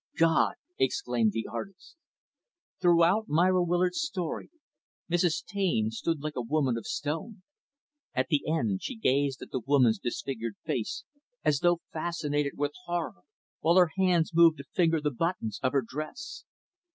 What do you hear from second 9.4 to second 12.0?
at the woman's disfigured face, as though